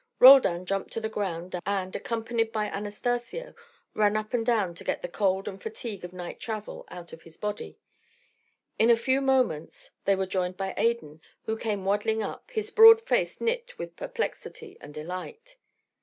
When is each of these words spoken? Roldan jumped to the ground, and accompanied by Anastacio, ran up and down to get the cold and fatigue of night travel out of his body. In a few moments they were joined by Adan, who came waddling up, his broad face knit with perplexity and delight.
Roldan 0.17 0.65
jumped 0.65 0.91
to 0.93 0.99
the 0.99 1.09
ground, 1.09 1.59
and 1.63 1.95
accompanied 1.95 2.51
by 2.51 2.67
Anastacio, 2.71 3.53
ran 3.93 4.17
up 4.17 4.33
and 4.33 4.43
down 4.43 4.73
to 4.73 4.83
get 4.83 5.03
the 5.03 5.07
cold 5.07 5.47
and 5.47 5.61
fatigue 5.61 6.03
of 6.03 6.11
night 6.11 6.39
travel 6.39 6.87
out 6.89 7.13
of 7.13 7.21
his 7.21 7.37
body. 7.37 7.77
In 8.79 8.89
a 8.89 8.97
few 8.97 9.21
moments 9.21 9.91
they 10.05 10.15
were 10.15 10.25
joined 10.25 10.57
by 10.57 10.73
Adan, 10.75 11.21
who 11.45 11.55
came 11.55 11.85
waddling 11.85 12.23
up, 12.23 12.49
his 12.49 12.71
broad 12.71 12.99
face 13.03 13.39
knit 13.39 13.77
with 13.77 13.95
perplexity 13.95 14.75
and 14.81 14.91
delight. 14.91 15.57